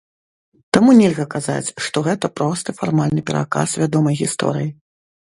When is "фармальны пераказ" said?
2.79-3.75